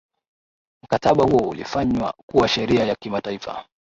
mkataba 0.83 1.23
huo 1.23 1.49
ulifanywa 1.49 2.13
kuwa 2.25 2.47
sheria 2.47 2.83
ya 2.85 2.95
kimataifa 2.95 3.65